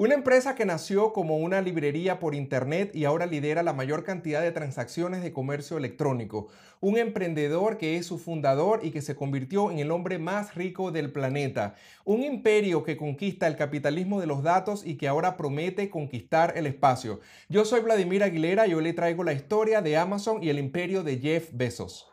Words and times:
Una 0.00 0.14
empresa 0.14 0.54
que 0.54 0.64
nació 0.64 1.12
como 1.12 1.36
una 1.36 1.60
librería 1.60 2.20
por 2.20 2.34
Internet 2.34 2.96
y 2.96 3.04
ahora 3.04 3.26
lidera 3.26 3.62
la 3.62 3.74
mayor 3.74 4.02
cantidad 4.02 4.40
de 4.40 4.50
transacciones 4.50 5.22
de 5.22 5.34
comercio 5.34 5.76
electrónico. 5.76 6.48
Un 6.80 6.96
emprendedor 6.96 7.76
que 7.76 7.98
es 7.98 8.06
su 8.06 8.18
fundador 8.18 8.80
y 8.82 8.92
que 8.92 9.02
se 9.02 9.14
convirtió 9.14 9.70
en 9.70 9.78
el 9.78 9.90
hombre 9.90 10.18
más 10.18 10.54
rico 10.54 10.90
del 10.90 11.12
planeta. 11.12 11.74
Un 12.06 12.22
imperio 12.22 12.82
que 12.82 12.96
conquista 12.96 13.46
el 13.46 13.56
capitalismo 13.56 14.20
de 14.20 14.26
los 14.26 14.42
datos 14.42 14.86
y 14.86 14.96
que 14.96 15.06
ahora 15.06 15.36
promete 15.36 15.90
conquistar 15.90 16.54
el 16.56 16.66
espacio. 16.66 17.20
Yo 17.50 17.66
soy 17.66 17.82
Vladimir 17.82 18.22
Aguilera 18.22 18.66
y 18.66 18.72
hoy 18.72 18.84
le 18.84 18.94
traigo 18.94 19.22
la 19.22 19.34
historia 19.34 19.82
de 19.82 19.98
Amazon 19.98 20.42
y 20.42 20.48
el 20.48 20.58
imperio 20.58 21.02
de 21.02 21.18
Jeff 21.18 21.50
Bezos. 21.52 22.09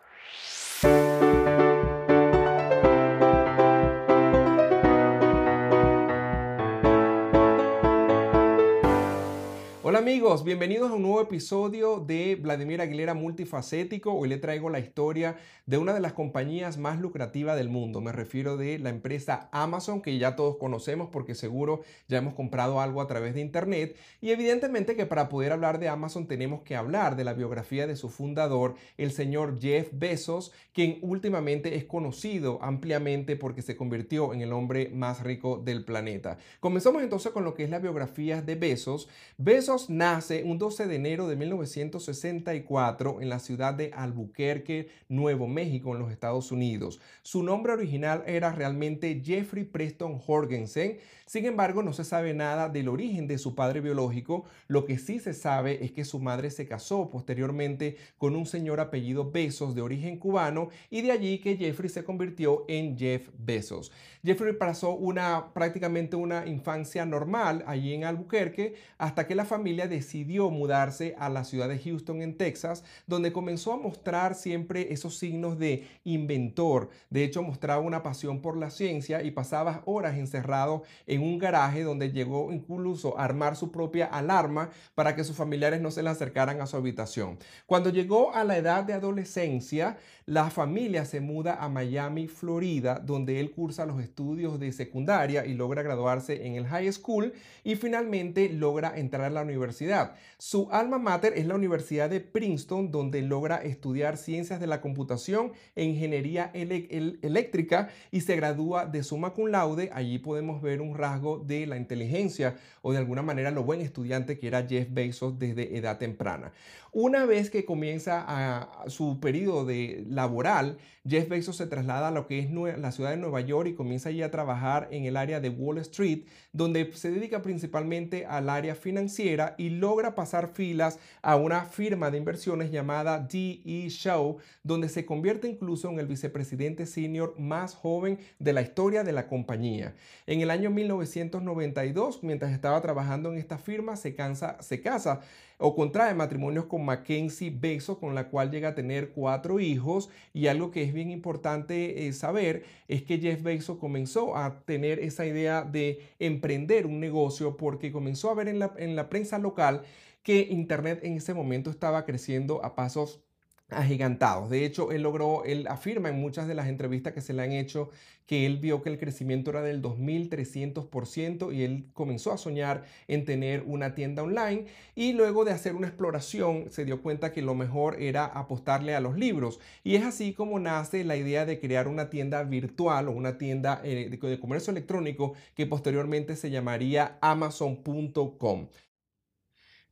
Hola 9.90 10.00
amigos, 10.00 10.44
bienvenidos 10.44 10.91
a 10.91 10.96
un 10.96 11.04
nuevo 11.04 11.22
episodio 11.22 12.02
de 12.02 12.36
Vladimir 12.36 12.82
Aguilera 12.82 13.14
Multifacético. 13.14 14.12
Hoy 14.12 14.28
le 14.28 14.38
traigo 14.38 14.70
la 14.70 14.80
historia 14.80 15.38
de 15.66 15.78
una 15.78 15.94
de 15.94 16.02
las 16.02 16.12
compañías 16.12 16.78
más 16.78 17.00
lucrativas 17.00 17.55
del 17.55 17.70
mundo. 17.70 18.02
Me 18.02 18.12
refiero 18.12 18.58
de 18.58 18.80
la 18.80 18.90
empresa 18.90 19.48
Amazon, 19.54 20.02
que 20.02 20.18
ya 20.18 20.36
todos 20.36 20.58
conocemos 20.58 21.08
porque 21.09 21.36
seguro 21.36 21.84
ya 22.09 22.18
hemos 22.18 22.34
comprado 22.34 22.81
algo 22.81 23.00
a 23.00 23.08
través 23.08 23.34
de 23.34 23.40
Internet. 23.40 23.95
Y 24.20 24.31
evidentemente 24.31 24.98
que 24.98 25.05
para 25.05 25.30
poder 25.30 25.54
hablar 25.54 25.80
de 25.80 25.88
Amazon 25.88 26.28
tenemos 26.28 26.64
que 26.64 26.76
hablar 26.76 27.16
de 27.16 27.23
la 27.23 27.34
biografía 27.34 27.88
de 27.88 27.95
su 27.95 28.09
fundador, 28.09 28.76
el 28.98 29.14
señor 29.14 29.58
Jeff 29.58 29.88
Bezos, 29.94 30.52
quien 30.73 31.00
últimamente 31.02 31.76
es 31.76 31.86
conocido 31.86 32.59
ampliamente 32.62 33.38
porque 33.38 33.62
se 33.62 33.78
convirtió 33.78 34.34
en 34.34 34.42
el 34.42 34.52
hombre 34.52 34.90
más 34.90 35.23
rico 35.23 35.62
del 35.64 35.86
planeta. 35.86 36.40
Comenzamos 36.59 37.04
entonces 37.04 37.31
con 37.31 37.45
lo 37.45 37.54
que 37.54 37.64
es 37.64 37.70
la 37.70 37.80
biografía 37.80 38.42
de 38.42 38.56
Bezos. 38.56 39.08
Bezos 39.38 39.77
nace 39.90 40.44
un 40.44 40.58
12 40.58 40.88
de 40.88 40.95
enero 40.95 41.27
de 41.27 41.36
1964 41.36 43.22
en 43.22 43.30
la 43.30 43.39
ciudad 43.39 43.73
de 43.73 43.92
Albuquerque, 43.94 44.89
Nuevo 45.08 45.47
México, 45.47 45.94
en 45.94 46.00
los 46.00 46.11
Estados 46.11 46.52
Unidos. 46.52 47.00
Su 47.22 47.44
nombre 47.44 47.73
original 47.73 48.23
era 48.25 48.52
realmente 48.52 49.22
Jeffrey 49.23 49.64
Preston 49.64 50.17
Jorgensen. 50.17 50.98
Sin 51.25 51.45
embargo, 51.45 51.83
no 51.83 51.94
se 51.94 52.05
sabe 52.05 52.33
nada 52.33 52.70
del 52.70 52.88
origen 52.88 53.28
de 53.28 53.38
su 53.38 53.53
padre 53.53 53.81
biológico. 53.81 54.45
Lo 54.67 54.86
que 54.86 54.98
sí 54.98 55.20
se 55.20 55.33
sabe 55.33 55.83
es 55.83 55.92
que 55.92 56.05
su 56.05 56.20
madre 56.20 56.52
se 56.52 56.67
casó 56.67 57.09
posteriormente 57.09 57.98
con 58.17 58.36
un 58.36 58.45
señor 58.45 58.80
apellido 58.80 59.30
Bezos 59.31 59.75
de 59.75 59.81
origen 59.81 60.17
cubano 60.17 60.70
y 60.89 61.02
de 61.02 61.11
allí 61.11 61.39
que 61.39 61.58
Jeffrey 61.58 61.89
se 61.89 62.03
convirtió 62.03 62.66
en 62.67 62.98
Jeff 62.98 63.30
Bezos. 63.38 63.92
Jeffrey 64.23 64.53
pasó 64.53 64.92
una 64.92 65.53
prácticamente 65.53 66.16
una 66.16 66.45
infancia 66.48 67.05
normal 67.05 67.64
allí 67.67 67.94
en 67.94 68.03
Albuquerque 68.03 68.75
hasta 68.98 69.28
que 69.28 69.36
la 69.36 69.45
familia 69.45 69.67
decidió 69.76 70.50
mudarse 70.50 71.16
a 71.20 71.30
la 71.30 71.44
ciudad 71.44 71.68
de 71.68 71.80
Houston, 71.80 72.22
en 72.22 72.38
Texas, 72.38 72.84
donde 73.06 73.34
comenzó 73.34 73.73
a 73.73 73.78
mostrar 73.78 74.36
siempre 74.36 74.94
esos 74.94 75.18
signos 75.18 75.60
de 75.60 75.88
inventor. 76.04 76.90
De 77.10 77.23
hecho, 77.23 77.44
mostraba 77.44 77.82
una 77.82 78.04
pasión 78.04 78.42
por 78.42 78.58
la 78.58 78.70
ciencia 78.70 79.23
y 79.23 79.32
pasaba 79.32 79.84
horas 79.86 80.18
encerrado 80.18 80.84
en 81.06 81.22
un 81.22 81.38
garaje 81.38 81.84
donde 81.84 82.12
llegó 82.12 82.52
incluso 82.52 83.18
a 83.18 83.23
armar 83.26 83.56
su 83.56 83.72
propia 83.72 84.06
alarma 84.06 84.70
para 84.95 85.16
que 85.16 85.23
sus 85.23 85.36
familiares 85.36 85.82
no 85.82 85.92
se 85.92 86.04
le 86.04 86.10
acercaran 86.10 86.62
a 86.62 86.68
su 86.68 86.78
habitación. 86.78 87.38
Cuando 87.66 87.90
llegó 87.90 88.34
a 88.34 88.44
la 88.44 88.58
edad 88.58 88.84
de 88.84 88.94
adolescencia, 88.94 89.98
la 90.28 90.50
familia 90.50 91.06
se 91.06 91.22
muda 91.22 91.64
a 91.64 91.70
Miami, 91.70 92.28
Florida, 92.28 93.02
donde 93.02 93.39
él 93.39 93.52
cursa 93.52 93.86
los 93.86 94.02
estudios 94.02 94.59
de 94.59 94.73
secundaria 94.73 95.45
y 95.45 95.53
logra 95.53 95.83
graduarse 95.83 96.45
en 96.45 96.56
el 96.56 96.67
high 96.67 96.92
school 96.92 97.31
y 97.64 97.75
finalmente 97.75 98.50
logra 98.50 98.98
entrar 98.98 99.23
a 99.23 99.30
la 99.30 99.44
universidad. 99.44 100.16
Su 100.38 100.67
alma 100.70 100.98
mater 100.98 101.31
es 101.38 101.48
la 101.48 101.55
Universidad 101.55 102.09
de 102.09 102.20
Princeton, 102.20 102.92
donde 102.92 103.22
logra 103.22 103.55
estudiar 103.55 104.17
ciencias 104.17 104.59
de 104.59 104.67
la 104.67 104.81
computación 104.81 105.53
e 105.77 105.86
ingeniería 105.86 106.52
eléctrica 106.54 107.88
y 108.11 108.20
se 108.20 108.36
gradúa 108.36 108.86
de 108.86 109.04
summa 109.04 109.30
cum 109.30 109.48
laude. 109.48 109.92
Allí 109.94 110.20
podemos 110.20 110.61
ver 110.61 110.82
un 110.82 110.98
rasgo 110.98 111.39
de 111.39 111.65
la 111.67 111.77
inteligencia 111.77 112.58
o 112.82 112.92
de 112.92 112.98
alguna 112.98 113.21
manera 113.21 113.49
lo 113.49 113.64
buen 113.64 113.80
estudiante 113.80 114.38
que 114.38 114.48
era 114.48 114.67
Jeff 114.67 114.89
Bezos 114.92 115.39
desde 115.39 115.77
edad 115.77 115.98
temprana. 115.98 116.52
Una 116.92 117.26
vez 117.26 117.49
que 117.49 117.64
comienza 117.64 118.70
su 118.88 119.20
periodo 119.20 119.65
de 119.65 120.04
laboral, 120.17 120.78
Jeff 121.08 121.30
Bezos 121.30 121.55
se 121.55 121.67
traslada 121.67 122.10
a 122.10 122.11
lo 122.11 122.28
que 122.28 122.39
es 122.39 122.52
la 122.52 122.92
ciudad 122.92 123.11
de 123.11 123.17
Nueva 123.17 123.39
York 123.39 123.70
y 123.70 123.76
comienza 123.76 124.10
allí 124.10 124.22
a 124.23 124.32
trabajar 124.32 124.89
en 124.92 125.05
el 125.05 125.16
área 125.16 125.39
de 125.39 125.50
Wall 125.50 125.78
Street, 125.78 126.23
donde 126.52 126.92
se 126.94 127.11
dedica 127.11 127.42
principalmente 127.42 128.25
al 128.25 128.50
área 128.50 128.75
financiera 128.75 129.56
y 129.57 129.69
logra 129.69 130.16
pasar 130.16 130.50
filas 130.50 131.00
a 131.22 131.38
una 131.38 131.63
firma 131.63 132.12
de 132.12 132.18
inversiones 132.18 132.72
llamada 132.72 133.19
DE 133.19 133.88
Show, 133.89 134.39
donde 134.63 134.89
se 134.89 135.06
convierte 135.06 135.48
incluso 135.48 135.89
en 135.89 136.00
el 136.00 136.07
vicepresidente 136.07 136.86
senior 136.86 137.39
más 137.39 137.74
joven 137.74 138.19
de 138.39 138.51
la 138.51 138.62
historia 138.62 139.06
de 139.06 139.13
la 139.13 139.27
compañía. 139.27 139.95
En 140.25 140.42
el 140.42 140.51
año 140.51 140.72
1992, 140.72 142.22
mientras 142.24 142.51
estaba 142.51 142.81
trabajando 142.81 143.31
en 143.31 143.38
esta 143.38 143.57
firma, 143.57 143.95
se, 143.95 144.13
casa 144.13 145.22
o 145.57 145.75
contrae 145.75 146.13
matrimonios 146.13 146.66
con 146.66 146.86
Mackenzie 146.86 147.50
Bezos, 147.50 147.98
con 147.98 148.16
la 148.16 148.30
cual 148.30 148.51
llega 148.51 148.69
a 148.69 148.75
tener 148.75 149.12
cuatro 149.12 149.60
hijos. 149.60 150.10
Y 150.34 150.48
algo 150.48 150.72
que 150.72 150.84
es 150.84 150.94
bien 150.94 151.10
importante 151.10 152.07
eh, 152.07 152.13
saber 152.13 152.63
es 152.88 153.04
que 153.04 153.19
Jeff 153.19 153.42
Bezos 153.42 153.78
comenzó 153.78 154.38
a 154.38 154.62
tener 154.66 155.00
esa 155.00 155.25
idea 155.25 155.63
de 155.63 156.01
emprender 156.19 156.86
un 156.86 157.00
negocio 157.00 157.57
porque 157.57 157.92
comenzó 157.92 158.30
a 158.30 158.36
ver 158.36 158.48
en 158.48 158.60
la, 158.60 158.74
en 158.78 158.95
la 158.95 159.10
prensa 159.10 159.40
local 159.40 159.84
que 160.24 160.42
Internet 160.50 161.00
en 161.04 161.18
ese 161.18 161.34
momento 161.34 161.69
estaba 161.69 162.06
creciendo 162.06 162.63
a 162.63 162.75
pasos 162.75 163.26
agigantados. 163.69 164.50
De 164.50 164.66
hecho, 164.66 164.92
él 164.92 165.04
logró, 165.04 165.44
él 165.45 165.68
afirma 165.68 166.10
en 166.10 166.19
muchas 166.19 166.48
de 166.48 166.56
las 166.56 166.68
entrevistas 166.68 167.13
que 167.13 167.22
se 167.22 167.33
le 167.33 167.44
han 167.44 167.51
hecho 167.51 167.89
que 168.28 168.45
él 168.45 168.57
vio 168.57 168.81
que 168.83 168.89
el 168.89 169.00
crecimiento 169.00 169.50
era 169.51 169.62
del 169.62 169.81
2300% 169.81 171.56
y 171.56 171.63
él 171.63 171.86
comenzó 171.94 172.33
a 172.33 172.38
soñar 172.38 172.83
en 173.07 173.25
tener 173.25 173.63
una 173.66 173.95
tienda 173.95 174.22
online 174.22 174.66
y 174.95 175.13
luego 175.13 175.45
de 175.45 175.54
hacer 175.54 175.75
una 175.75 175.88
exploración 175.88 176.69
se 176.69 176.83
dio 176.86 177.01
cuenta 177.01 177.31
que 177.31 177.42
lo 177.42 177.56
mejor 177.56 178.01
era 178.01 178.25
apostarle 178.25 178.95
a 178.95 179.00
los 179.00 179.18
libros 179.18 179.60
y 179.83 179.95
es 179.95 180.04
así 180.04 180.33
como 180.33 180.60
nace 180.60 181.06
la 181.06 181.16
idea 181.16 181.45
de 181.45 181.60
crear 181.60 181.88
una 181.88 182.10
tienda 182.10 182.44
virtual 182.44 183.07
o 183.07 183.12
una 183.12 183.38
tienda 183.38 183.81
eh, 183.83 184.10
de 184.10 184.39
comercio 184.39 184.72
electrónico 184.72 185.33
que 185.56 185.66
posteriormente 185.66 186.36
se 186.36 186.51
llamaría 186.51 187.18
amazon.com. 187.22 188.68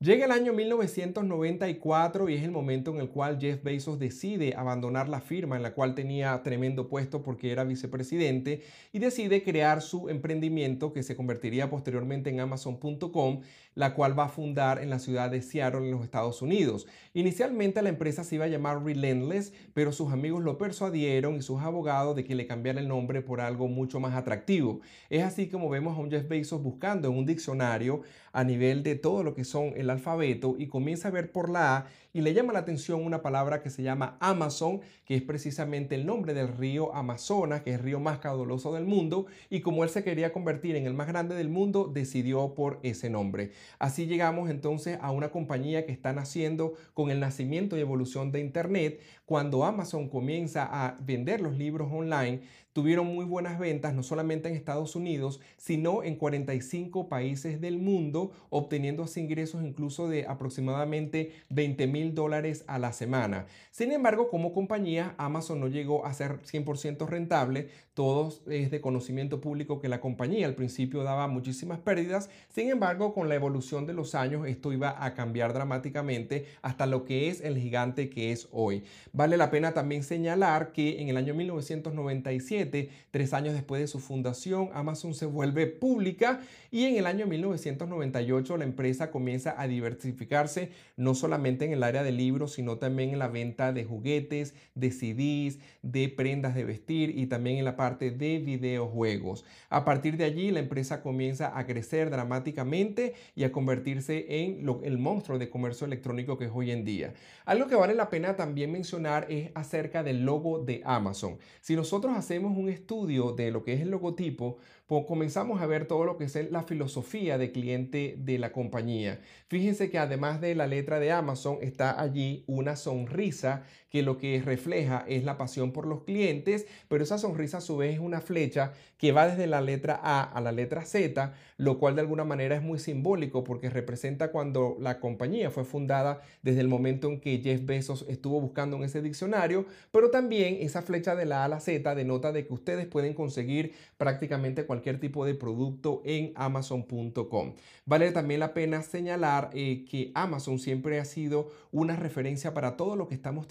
Llega 0.01 0.25
el 0.25 0.31
año 0.33 0.51
1994 0.51 2.27
y 2.27 2.33
es 2.33 2.43
el 2.43 2.51
momento 2.51 2.91
en 2.91 2.99
el 2.99 3.07
cual 3.07 3.39
Jeff 3.39 3.63
Bezos 3.63 3.97
decide 3.97 4.53
abandonar 4.53 5.07
la 5.07 5.21
firma 5.21 5.55
en 5.55 5.63
la 5.63 5.73
cual 5.73 5.95
tenía 5.95 6.43
tremendo 6.43 6.89
puesto 6.89 7.23
porque 7.23 7.49
era 7.49 7.63
vicepresidente 7.63 8.61
y 8.91 8.99
decide 8.99 9.41
crear 9.41 9.81
su 9.81 10.09
emprendimiento 10.09 10.91
que 10.91 11.01
se 11.01 11.15
convertiría 11.15 11.69
posteriormente 11.69 12.29
en 12.29 12.41
Amazon.com, 12.41 13.39
la 13.75 13.93
cual 13.93 14.17
va 14.17 14.25
a 14.25 14.29
fundar 14.29 14.81
en 14.81 14.89
la 14.89 14.99
ciudad 14.99 15.29
de 15.29 15.41
Seattle 15.41 15.81
en 15.81 15.91
los 15.91 16.03
Estados 16.03 16.41
Unidos. 16.41 16.87
Inicialmente 17.13 17.81
la 17.81 17.89
empresa 17.89 18.23
se 18.23 18.35
iba 18.35 18.45
a 18.45 18.49
llamar 18.49 18.83
Relentless, 18.83 19.53
pero 19.73 19.91
sus 19.91 20.11
amigos 20.11 20.43
lo 20.43 20.57
persuadieron 20.57 21.35
y 21.35 21.41
sus 21.41 21.61
abogados 21.61 22.15
de 22.15 22.23
que 22.23 22.35
le 22.35 22.47
cambiara 22.47 22.79
el 22.79 22.87
nombre 22.87 23.21
por 23.21 23.41
algo 23.41 23.67
mucho 23.67 23.99
más 23.99 24.15
atractivo. 24.15 24.79
Es 25.09 25.23
así 25.23 25.47
como 25.47 25.69
vemos 25.69 25.97
a 25.97 26.01
un 26.01 26.09
Jeff 26.09 26.27
Bezos 26.27 26.63
buscando 26.63 27.09
en 27.09 27.17
un 27.17 27.25
diccionario 27.25 28.01
a 28.31 28.43
nivel 28.43 28.83
de 28.83 28.95
todo 28.95 29.23
lo 29.23 29.35
que 29.35 29.43
son 29.43 29.73
el 29.75 29.89
alfabeto 29.89 30.55
y 30.57 30.67
comienza 30.67 31.09
a 31.09 31.11
ver 31.11 31.31
por 31.31 31.49
la 31.49 31.77
A 31.77 31.87
y 32.15 32.21
le 32.21 32.33
llama 32.33 32.53
la 32.53 32.59
atención 32.59 33.03
una 33.03 33.21
palabra 33.21 33.61
que 33.61 33.69
se 33.69 33.83
llama 33.83 34.15
Amazon, 34.21 34.79
que 35.03 35.17
es 35.17 35.21
precisamente 35.21 35.95
el 35.95 36.05
nombre 36.05 36.33
del 36.33 36.47
río 36.47 36.95
Amazonas, 36.95 37.61
que 37.61 37.71
es 37.71 37.75
el 37.75 37.83
río 37.83 37.99
más 37.99 38.19
caudaloso 38.19 38.73
del 38.73 38.85
mundo, 38.85 39.25
y 39.49 39.59
como 39.59 39.83
él 39.83 39.89
se 39.89 40.01
quería 40.01 40.31
convertir 40.31 40.77
en 40.77 40.85
el 40.85 40.93
más 40.93 41.07
grande 41.07 41.35
del 41.35 41.49
mundo, 41.49 41.91
decidió 41.93 42.53
por 42.55 42.79
ese 42.83 43.09
nombre. 43.09 43.51
Así 43.79 44.05
llegamos 44.05 44.49
entonces 44.49 44.97
a 45.01 45.11
una 45.11 45.29
compañía 45.29 45.85
que 45.85 45.91
está 45.91 46.13
naciendo 46.13 46.75
con 46.93 47.11
el 47.11 47.19
nacimiento 47.19 47.77
y 47.77 47.81
evolución 47.81 48.31
de 48.31 48.39
Internet. 48.39 49.01
Cuando 49.25 49.65
Amazon 49.65 50.07
comienza 50.07 50.63
a 50.71 50.97
vender 51.01 51.41
los 51.41 51.57
libros 51.57 51.91
online, 51.91 52.39
tuvieron 52.75 53.07
muy 53.07 53.23
buenas 53.23 53.57
ventas, 53.57 53.93
no 53.93 54.03
solamente 54.03 54.49
en 54.49 54.55
Estados 54.55 54.97
Unidos, 54.97 55.39
sino 55.55 56.03
en 56.03 56.17
45 56.17 57.07
países 57.07 57.61
del 57.61 57.77
mundo, 57.77 58.33
obteniendo 58.49 59.03
así 59.03 59.21
ingresos 59.21 59.63
incluso 59.63 60.09
de 60.09 60.27
aproximadamente 60.27 61.31
20 61.51 61.87
mil 61.87 62.13
dólares 62.13 62.65
a 62.67 62.77
la 62.77 62.91
semana. 62.91 63.45
Sin 63.71 63.93
embargo, 63.93 64.29
como 64.29 64.51
compañía, 64.51 65.15
Amazon 65.17 65.61
no 65.61 65.69
llegó 65.69 66.05
a 66.05 66.13
ser 66.13 66.41
100% 66.41 67.07
rentable. 67.07 67.69
Todos 67.93 68.41
es 68.45 68.71
de 68.71 68.81
conocimiento 68.81 69.39
público 69.39 69.79
que 69.79 69.87
la 69.87 70.01
compañía 70.01 70.45
al 70.45 70.55
principio 70.55 71.03
daba 71.03 71.29
muchísimas 71.29 71.79
pérdidas. 71.79 72.29
Sin 72.49 72.69
embargo, 72.69 73.13
con 73.13 73.29
la 73.29 73.35
evolución 73.35 73.85
de 73.85 73.93
los 73.93 74.15
años, 74.15 74.45
esto 74.47 74.73
iba 74.73 75.01
a 75.01 75.13
cambiar 75.13 75.53
dramáticamente 75.53 76.47
hasta 76.61 76.87
lo 76.87 77.05
que 77.05 77.29
es 77.29 77.39
el 77.39 77.57
gigante 77.57 78.09
que 78.09 78.33
es 78.33 78.49
hoy. 78.51 78.83
Vale 79.13 79.37
la 79.37 79.49
pena 79.49 79.73
también 79.73 80.03
señalar 80.03 80.73
que 80.73 81.01
en 81.01 81.07
el 81.07 81.15
año 81.15 81.33
1997, 81.33 82.64
2007, 82.65 82.89
tres 83.11 83.33
años 83.33 83.53
después 83.53 83.81
de 83.81 83.87
su 83.87 83.99
fundación, 83.99 84.69
Amazon 84.73 85.13
se 85.13 85.25
vuelve 85.25 85.67
pública 85.67 86.41
y 86.71 86.85
en 86.85 86.97
el 86.97 87.05
año 87.05 87.25
1998 87.27 88.57
la 88.57 88.63
empresa 88.63 89.11
comienza 89.11 89.55
a 89.57 89.67
diversificarse 89.67 90.71
no 90.97 91.15
solamente 91.15 91.65
en 91.65 91.73
el 91.73 91.83
área 91.83 92.03
de 92.03 92.11
libros, 92.11 92.53
sino 92.53 92.77
también 92.77 93.11
en 93.11 93.19
la 93.19 93.27
venta 93.27 93.71
de 93.71 93.85
juguetes, 93.85 94.53
de 94.75 94.91
CDs, 94.91 95.59
de 95.81 96.09
prendas 96.09 96.55
de 96.55 96.65
vestir 96.65 97.17
y 97.17 97.27
también 97.27 97.57
en 97.57 97.65
la 97.65 97.75
parte 97.75 98.11
de 98.11 98.39
videojuegos. 98.39 99.45
A 99.69 99.85
partir 99.85 100.17
de 100.17 100.25
allí, 100.25 100.51
la 100.51 100.59
empresa 100.59 101.01
comienza 101.01 101.57
a 101.57 101.65
crecer 101.65 102.09
dramáticamente 102.09 103.13
y 103.35 103.43
a 103.43 103.51
convertirse 103.51 104.25
en 104.43 104.67
el 104.83 104.97
monstruo 104.97 105.37
de 105.37 105.49
comercio 105.49 105.85
electrónico 105.85 106.37
que 106.37 106.45
es 106.45 106.51
hoy 106.53 106.71
en 106.71 106.85
día. 106.85 107.13
Algo 107.45 107.67
que 107.67 107.75
vale 107.75 107.93
la 107.93 108.09
pena 108.09 108.35
también 108.35 108.71
mencionar 108.71 109.27
es 109.29 109.51
acerca 109.53 110.03
del 110.03 110.25
logo 110.25 110.59
de 110.59 110.81
Amazon. 110.85 111.37
Si 111.61 111.75
nosotros 111.75 112.15
hacemos 112.15 112.54
un 112.57 112.69
estudio 112.69 113.31
de 113.31 113.51
lo 113.51 113.63
que 113.63 113.73
es 113.73 113.81
el 113.81 113.89
logotipo, 113.89 114.57
pues 114.87 115.05
comenzamos 115.07 115.61
a 115.61 115.65
ver 115.65 115.87
todo 115.87 116.05
lo 116.05 116.17
que 116.17 116.25
es 116.25 116.51
la 116.51 116.63
filosofía 116.63 117.37
de 117.37 117.51
cliente 117.51 118.15
de 118.19 118.37
la 118.37 118.51
compañía. 118.51 119.19
Fíjense 119.47 119.89
que 119.89 119.97
además 119.97 120.41
de 120.41 120.55
la 120.55 120.67
letra 120.67 120.99
de 120.99 121.11
Amazon 121.11 121.57
está 121.61 121.99
allí 121.99 122.43
una 122.47 122.75
sonrisa 122.75 123.63
que 123.95 124.03
lo 124.03 124.17
que 124.17 124.41
refleja 124.43 125.05
es 125.07 125.23
la 125.23 125.37
pasión 125.37 125.71
por 125.71 125.87
los 125.87 126.03
clientes, 126.03 126.67
pero 126.89 127.01
esa 127.01 127.17
sonrisa 127.17 127.59
a 127.59 127.61
su 127.61 127.77
vez 127.77 127.93
es 127.93 128.01
una 128.01 128.19
flecha 128.19 128.73
que 128.97 129.13
va 129.13 129.25
desde 129.25 129.47
la 129.47 129.61
letra 129.61 129.97
A 130.03 130.21
a 130.21 130.41
la 130.41 130.51
letra 130.51 130.83
Z, 130.83 131.33
lo 131.55 131.79
cual 131.79 131.95
de 131.95 132.01
alguna 132.01 132.25
manera 132.25 132.57
es 132.57 132.61
muy 132.61 132.77
simbólico 132.77 133.45
porque 133.45 133.69
representa 133.69 134.31
cuando 134.31 134.75
la 134.81 134.99
compañía 134.99 135.49
fue 135.49 135.63
fundada 135.63 136.21
desde 136.41 136.59
el 136.59 136.67
momento 136.67 137.07
en 137.07 137.21
que 137.21 137.37
Jeff 137.37 137.65
Bezos 137.65 138.05
estuvo 138.09 138.41
buscando 138.41 138.75
en 138.75 138.83
ese 138.83 139.01
diccionario, 139.01 139.65
pero 139.93 140.11
también 140.11 140.57
esa 140.59 140.81
flecha 140.81 141.15
de 141.15 141.25
la 141.25 141.43
A 141.43 141.45
a 141.45 141.47
la 141.47 141.61
Z 141.61 141.95
denota 141.95 142.33
de 142.33 142.45
que 142.45 142.53
ustedes 142.53 142.87
pueden 142.87 143.13
conseguir 143.13 143.75
prácticamente 143.97 144.65
cualquier 144.65 144.99
tipo 144.99 145.25
de 145.25 145.35
producto 145.35 146.01
en 146.03 146.33
amazon.com. 146.35 147.53
Vale 147.85 148.11
también 148.11 148.41
la 148.41 148.53
pena 148.53 148.81
señalar 148.81 149.51
eh, 149.53 149.85
que 149.89 150.11
Amazon 150.15 150.59
siempre 150.59 150.99
ha 150.99 151.05
sido 151.05 151.51
una 151.71 151.95
referencia 151.95 152.53
para 152.53 152.75
todo 152.75 152.97
lo 152.97 153.07
que 153.07 153.15
estamos 153.15 153.47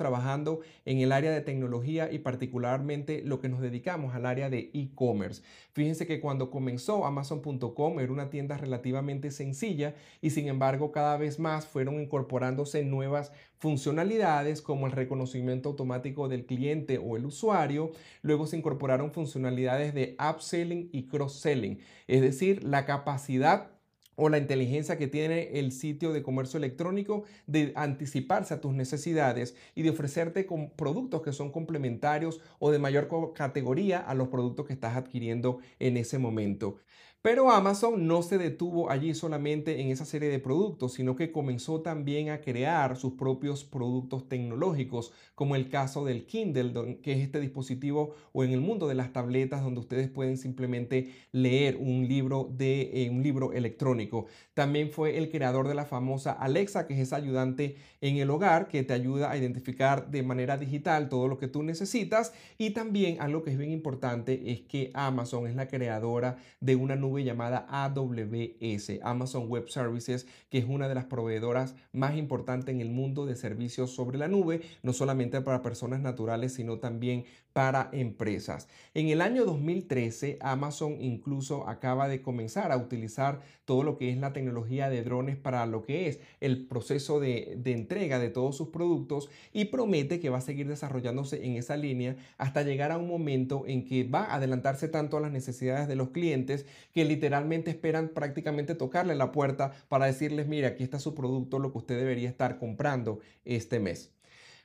en 0.85 0.99
el 0.99 1.13
área 1.13 1.31
de 1.31 1.41
tecnología 1.41 2.11
y 2.11 2.19
particularmente 2.19 3.23
lo 3.23 3.41
que 3.41 3.49
nos 3.49 3.61
dedicamos 3.61 4.15
al 4.15 4.27
área 4.27 4.51
de 4.51 4.71
e-commerce. 4.75 5.43
Fíjense 5.73 6.07
que 6.07 6.21
cuando 6.21 6.51
comenzó 6.51 7.05
amazon.com 7.07 8.01
era 8.01 8.13
una 8.13 8.31
tienda 8.31 8.57
relativamente 8.57 9.31
sencilla 9.31 9.95
y 10.21 10.31
sin 10.31 10.49
embargo 10.49 10.93
cada 10.93 11.17
vez 11.17 11.39
más 11.39 11.67
fueron 11.67 12.01
incorporándose 12.01 12.85
nuevas 12.85 13.33
funcionalidades 13.59 14.61
como 14.61 14.87
el 14.87 14.93
reconocimiento 14.93 15.71
automático 15.71 16.29
del 16.29 16.45
cliente 16.47 16.99
o 16.99 17.17
el 17.17 17.27
usuario. 17.27 17.93
Luego 18.23 18.47
se 18.47 18.57
incorporaron 18.57 19.13
funcionalidades 19.13 19.95
de 19.95 20.17
upselling 20.19 20.91
y 20.93 21.05
cross-selling, 21.09 21.79
es 22.07 22.21
decir, 22.21 22.65
la 22.65 22.85
capacidad 22.85 23.74
o 24.17 24.29
la 24.29 24.39
inteligencia 24.39 24.99
que 24.99 25.09
tiene 25.09 25.59
el 25.59 25.73
sitio 25.73 26.13
de 26.13 26.23
comercio 26.23 26.59
electrónico 26.59 27.25
de 27.47 27.73
anticiparse 27.77 28.55
a 28.55 28.61
tus 28.61 28.75
necesidades 28.75 29.57
y 29.75 29.83
de 29.83 29.91
ofrecerte 29.91 30.47
con 30.47 30.71
productos 30.71 31.23
que 31.23 31.33
son 31.33 31.51
complementarios 31.51 32.41
o 32.59 32.71
de 32.71 32.79
mayor 32.79 33.09
categoría 33.35 33.99
a 33.99 34.15
los 34.15 34.29
productos 34.29 34.67
que 34.67 34.73
estás 34.73 34.97
adquiriendo 34.97 35.59
en 35.79 35.97
ese 35.97 36.19
momento. 36.19 36.77
Pero 37.25 37.51
Amazon 37.51 38.07
no 38.07 38.23
se 38.23 38.37
detuvo 38.37 38.91
allí 38.91 39.15
solamente 39.15 39.81
en 39.81 39.89
esa 39.89 40.05
serie 40.05 40.29
de 40.29 40.39
productos, 40.39 40.93
sino 40.93 41.17
que 41.17 41.33
comenzó 41.33 41.81
también 41.81 42.29
a 42.29 42.43
crear 42.43 42.99
sus 42.99 43.15
propios 43.15 43.65
productos 43.65 44.29
tecnológicos, 44.29 45.11
como 45.35 45.57
el 45.57 45.71
caso 45.71 46.05
del 46.05 46.27
Kindle, 46.27 46.99
que 47.01 47.13
es 47.13 47.21
este 47.21 47.41
dispositivo 47.41 48.15
o 48.35 48.45
en 48.45 48.51
el 48.51 48.61
mundo 48.61 48.87
de 48.89 48.95
las 48.95 49.15
tabletas 49.15 49.63
donde 49.63 49.81
ustedes 49.81 50.11
pueden 50.11 50.37
simplemente 50.37 51.15
leer 51.33 51.79
un 51.79 52.07
libro 52.07 52.51
de 52.53 52.91
eh, 52.93 53.09
un 53.09 53.23
libro 53.23 53.55
electrónico. 53.55 54.27
También 54.55 54.91
fue 54.91 55.19
el 55.19 55.31
creador 55.31 55.67
de 55.67 55.75
la 55.75 55.85
famosa 55.85 56.33
Alexa, 56.33 56.87
que 56.87 56.95
es 56.95 57.01
esa 57.01 57.17
ayudante 57.17 57.77
en 58.01 58.19
el 58.19 58.31
hogar 58.31 58.69
que 58.69 58.85
te 58.85 58.93
ayuda 58.93 59.31
a 59.31 59.37
identificar 59.37 60.11
de 60.11 60.23
manera 60.23 60.57
digital 60.57 61.09
todo 61.09 61.27
lo 61.27 61.39
que 61.39 61.49
tú 61.49 61.65
necesitas. 61.65 62.33
Y 62.57 62.71
también 62.71 63.21
algo 63.21 63.43
que 63.43 63.51
es 63.51 63.59
bien 63.59 63.73
importante 63.73 64.53
es 64.53 64.61
que 64.61 64.93
Amazon 64.95 65.49
es 65.49 65.57
la 65.57 65.67
creadora 65.67 66.37
de 66.61 66.77
una 66.77 66.95
nube 66.95 67.25
llamada 67.25 67.67
AWS, 67.69 69.01
Amazon 69.03 69.49
Web 69.49 69.69
Services, 69.71 70.27
que 70.51 70.59
es 70.59 70.67
una 70.67 70.89
de 70.89 70.95
las 70.95 71.07
proveedoras 71.07 71.75
más 71.93 72.17
importantes 72.17 72.73
en 72.73 72.81
el 72.81 72.91
mundo 72.91 73.27
de 73.27 73.35
servicios 73.35 73.91
sobre 73.91 74.19
la 74.19 74.29
nube, 74.29 74.61
no 74.85 74.93
solamente 74.93 75.41
para 75.41 75.63
personas 75.63 76.01
naturales, 76.01 76.55
sino 76.55 76.79
también 76.79 77.25
para 77.55 77.89
empresas. 77.93 78.69
En 78.95 79.09
el 79.09 79.23
año 79.23 79.45
2013, 79.45 80.39
Amazon 80.41 81.01
incluso 81.01 81.69
acaba 81.69 82.09
de 82.09 82.21
comenzar 82.21 82.73
a 82.73 82.77
utilizar 82.77 83.43
todo 83.65 83.85
lo 83.85 83.97
que 83.97 84.11
es 84.11 84.19
la 84.19 84.33
tecnología 84.33 84.91
de 84.91 85.05
drones 85.05 85.37
para 85.37 85.65
lo 85.65 85.83
que 85.83 86.09
es 86.09 86.19
el 86.41 86.67
proceso 86.67 87.21
de, 87.21 87.57
entrega 87.65 88.19
de 88.19 88.29
todos 88.29 88.57
sus 88.57 88.71
productos 88.71 89.31
y 89.53 89.67
promete 89.67 90.19
que 90.19 90.31
va 90.31 90.39
a 90.39 90.41
seguir 90.43 90.67
desarrollándose 90.67 91.47
en 91.47 91.55
esa 91.55 91.77
línea 91.77 92.17
hasta 92.39 92.63
llegar 92.63 92.91
a 92.91 92.99
un 92.99 93.07
momento 93.07 93.63
en 93.69 93.85
que 93.85 94.03
va 94.03 94.25
a 94.25 94.35
adelantarse 94.35 94.89
tanto 94.89 95.17
a 95.17 95.21
las 95.21 95.31
necesidades 95.31 95.87
de 95.87 95.95
los 95.95 96.11
clientes 96.11 96.67
que 96.93 97.05
literalmente 97.05 97.71
esperan 97.71 98.09
prácticamente 98.09 98.75
tocarle 98.75 99.15
la 99.15 99.31
puerta 99.31 99.73
para 99.89 100.07
decirles, 100.07 100.49
mira, 100.49 100.69
aquí 100.69 100.83
está 100.83 100.99
su 100.99 101.15
producto, 101.15 101.61
lo 101.61 101.71
que 101.71 101.79
usted 101.79 101.97
debería 101.97 102.29
estar 102.29 102.59
comprando 102.59 103.21
este 103.45 103.79
mes. 103.79 104.11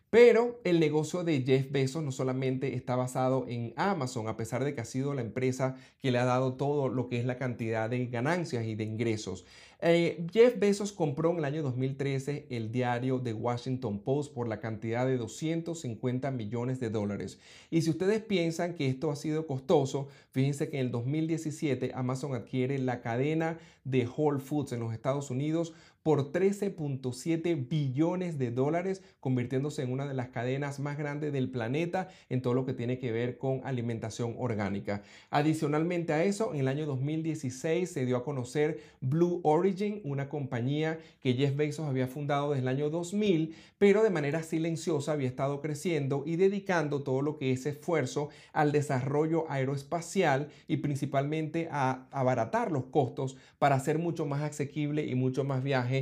Pero 0.09 0.59
el 0.63 0.79
negocio 0.79 1.23
de 1.23 1.43
Jeff 1.43 1.71
Bezos 1.71 2.03
no 2.03 2.11
solamente 2.11 2.73
está 2.73 2.95
basado 2.95 3.45
en 3.47 3.73
Amazon, 3.75 4.27
a 4.27 4.37
pesar 4.37 4.63
de 4.63 4.73
que 4.73 4.81
ha 4.81 4.85
sido 4.85 5.13
la 5.13 5.21
empresa 5.21 5.75
que 5.99 6.11
le 6.11 6.17
ha 6.17 6.25
dado 6.25 6.53
todo 6.55 6.89
lo 6.89 7.07
que 7.07 7.19
es 7.19 7.25
la 7.25 7.37
cantidad 7.37 7.87
de 7.89 8.07
ganancias 8.07 8.65
y 8.65 8.73
de 8.73 8.85
ingresos. 8.85 9.45
Eh, 9.81 10.25
Jeff 10.33 10.59
Bezos 10.59 10.91
compró 10.91 11.31
en 11.31 11.37
el 11.37 11.45
año 11.45 11.61
2013 11.61 12.47
el 12.49 12.71
diario 12.71 13.21
The 13.21 13.33
Washington 13.33 13.99
Post 13.99 14.33
por 14.33 14.47
la 14.47 14.59
cantidad 14.59 15.05
de 15.05 15.15
250 15.15 16.31
millones 16.31 16.79
de 16.79 16.89
dólares. 16.89 17.39
Y 17.69 17.83
si 17.83 17.91
ustedes 17.91 18.21
piensan 18.21 18.73
que 18.73 18.87
esto 18.87 19.11
ha 19.11 19.15
sido 19.15 19.45
costoso, 19.45 20.07
fíjense 20.31 20.69
que 20.69 20.79
en 20.79 20.87
el 20.87 20.91
2017 20.91 21.91
Amazon 21.93 22.33
adquiere 22.33 22.79
la 22.79 23.01
cadena 23.01 23.59
de 23.85 24.07
Whole 24.07 24.39
Foods 24.39 24.73
en 24.73 24.81
los 24.81 24.91
Estados 24.91 25.29
Unidos 25.31 25.73
por 26.09 26.31
13.7 26.31 27.69
billones 27.69 28.39
de 28.39 28.49
dólares, 28.49 29.03
convirtiéndose 29.19 29.83
en 29.83 29.91
una 29.91 30.07
de 30.07 30.15
las 30.15 30.29
cadenas 30.29 30.79
más 30.79 30.97
grandes 30.97 31.31
del 31.31 31.51
planeta 31.51 32.07
en 32.29 32.41
todo 32.41 32.55
lo 32.55 32.65
que 32.65 32.73
tiene 32.73 32.97
que 32.97 33.11
ver 33.11 33.37
con 33.37 33.61
alimentación 33.63 34.33
orgánica. 34.39 35.03
Adicionalmente 35.29 36.11
a 36.11 36.23
eso, 36.23 36.55
en 36.55 36.61
el 36.61 36.67
año 36.67 36.87
2016 36.87 37.91
se 37.91 38.07
dio 38.07 38.17
a 38.17 38.23
conocer 38.23 38.79
Blue 39.01 39.39
Origin 39.43 40.01
una 40.03 40.29
compañía 40.29 40.97
que 41.21 41.35
Jeff 41.35 41.55
Bezos 41.55 41.87
había 41.87 42.07
fundado 42.07 42.53
desde 42.53 42.63
el 42.63 42.69
año 42.69 42.89
2000, 42.89 43.53
pero 43.77 44.01
de 44.01 44.09
manera 44.09 44.41
silenciosa 44.41 45.11
había 45.11 45.27
estado 45.27 45.61
creciendo 45.61 46.23
y 46.25 46.37
dedicando 46.37 47.03
todo 47.03 47.21
lo 47.21 47.37
que 47.37 47.51
es 47.51 47.67
esfuerzo 47.67 48.29
al 48.51 48.71
desarrollo 48.71 49.45
aeroespacial 49.47 50.49
y 50.67 50.77
principalmente 50.77 51.69
a 51.71 52.07
abaratar 52.09 52.71
los 52.71 52.85
costos 52.85 53.37
para 53.59 53.75
hacer 53.75 53.99
mucho 53.99 54.25
más 54.25 54.41
asequible 54.41 55.05
y 55.05 55.13
mucho 55.13 55.43
más 55.43 55.63
viaje 55.63 55.98